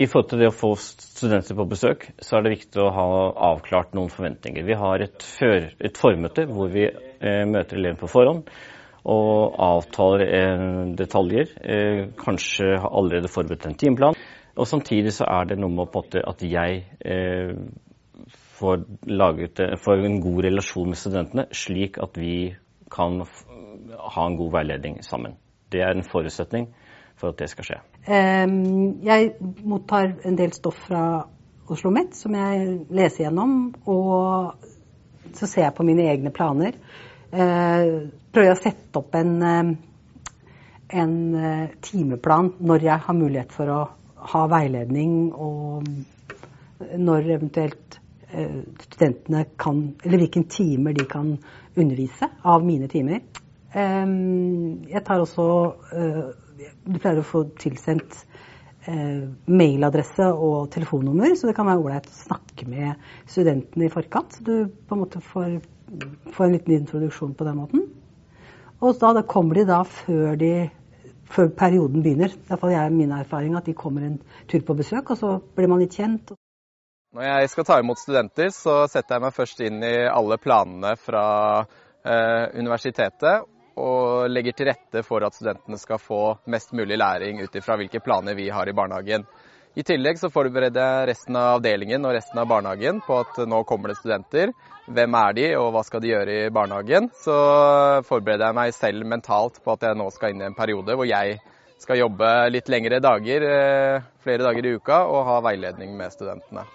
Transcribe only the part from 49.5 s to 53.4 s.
kan Eller hvilke timer de kan undervise av mine timer.